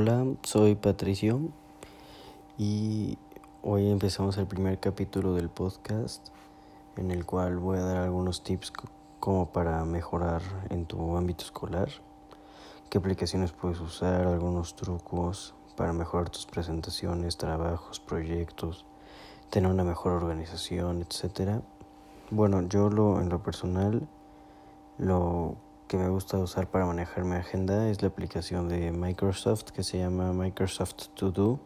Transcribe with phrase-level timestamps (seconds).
[0.00, 1.40] Hola, soy Patricio
[2.56, 3.18] y
[3.62, 6.28] hoy empezamos el primer capítulo del podcast
[6.96, 8.72] en el cual voy a dar algunos tips
[9.18, 10.40] como para mejorar
[10.70, 11.90] en tu ámbito escolar,
[12.88, 18.86] qué aplicaciones puedes usar, algunos trucos para mejorar tus presentaciones, trabajos, proyectos,
[19.50, 21.60] tener una mejor organización, etc.
[22.30, 24.08] Bueno, yo lo en lo personal
[24.96, 25.56] lo
[25.90, 29.98] que me gusta usar para manejar mi agenda es la aplicación de Microsoft que se
[29.98, 31.58] llama Microsoft To Do.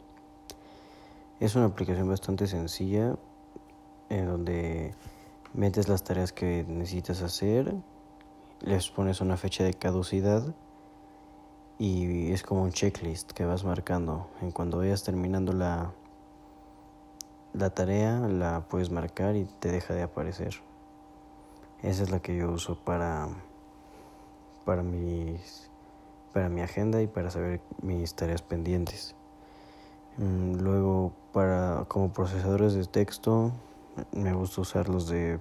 [1.41, 3.17] Es una aplicación bastante sencilla
[4.09, 4.95] en donde
[5.53, 7.75] metes las tareas que necesitas hacer,
[8.63, 10.55] les pones una fecha de caducidad
[11.79, 14.31] y es como un checklist que vas marcando.
[14.41, 15.93] En cuando vayas terminando la,
[17.53, 20.55] la tarea, la puedes marcar y te deja de aparecer.
[21.83, 23.29] Esa es la que yo uso para
[24.65, 25.71] para, mis,
[26.33, 29.15] para mi agenda y para saber mis tareas pendientes.
[30.17, 33.53] Mm, luego, para, como procesadores de texto,
[34.13, 35.39] me gusta usar los de,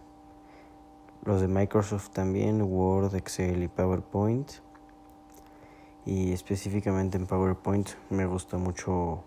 [1.26, 4.52] los de Microsoft también, Word, Excel y PowerPoint.
[6.06, 9.24] Y específicamente en PowerPoint me gusta mucho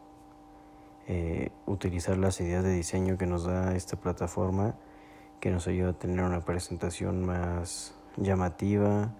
[1.08, 4.74] eh, utilizar las ideas de diseño que nos da esta plataforma,
[5.40, 9.14] que nos ayuda a tener una presentación más llamativa,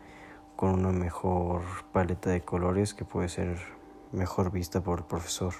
[0.56, 1.62] con una mejor
[1.92, 3.58] paleta de colores que puede ser
[4.12, 5.54] mejor vista por el profesor.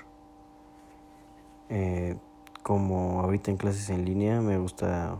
[1.68, 2.16] Eh,
[2.62, 5.18] como ahorita en clases en línea me gusta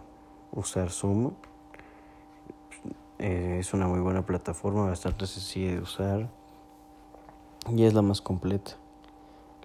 [0.53, 1.33] usar Zoom.
[3.19, 6.29] Eh, es una muy buena plataforma, bastante sencilla de usar
[7.71, 8.73] y es la más completa.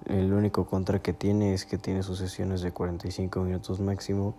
[0.06, 4.36] El único contra que tiene es que tiene sus sesiones de 45 minutos máximo,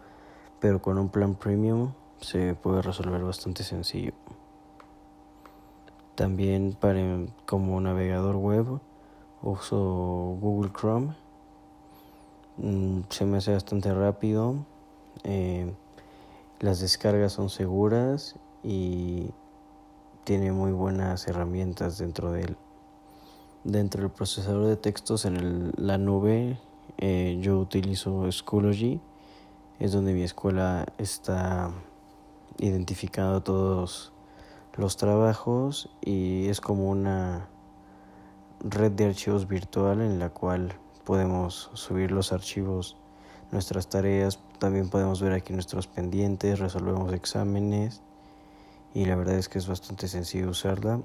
[0.60, 4.12] pero con un plan premium se puede resolver bastante sencillo.
[6.14, 7.00] También para
[7.46, 8.80] como navegador web
[9.42, 11.14] uso Google Chrome.
[12.58, 14.56] Mm, se me hace bastante rápido.
[15.24, 15.72] Eh,
[16.60, 19.30] las descargas son seguras y
[20.24, 22.56] tiene muy buenas herramientas dentro de él.
[23.64, 26.58] Dentro del procesador de textos en la nube
[26.98, 29.00] eh, yo utilizo Schoology.
[29.80, 31.72] Es donde mi escuela está
[32.58, 34.12] identificando todos
[34.76, 37.48] los trabajos y es como una
[38.60, 40.72] red de archivos virtual en la cual
[41.04, 42.96] podemos subir los archivos,
[43.50, 48.00] nuestras tareas, también podemos ver aquí nuestros pendientes, resolvemos exámenes
[48.94, 51.00] y la verdad es que es bastante sencillo usarla.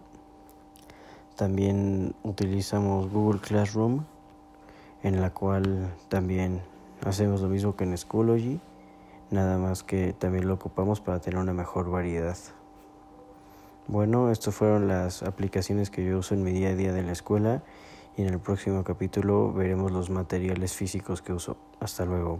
[1.36, 4.06] También utilizamos Google Classroom
[5.04, 6.62] en la cual también
[7.06, 8.60] hacemos lo mismo que en Schoology,
[9.30, 12.38] nada más que también lo ocupamos para tener una mejor variedad.
[13.90, 17.14] Bueno, estas fueron las aplicaciones que yo uso en mi día a día de la
[17.14, 17.64] escuela
[18.18, 21.56] y en el próximo capítulo veremos los materiales físicos que uso.
[21.80, 22.40] Hasta luego.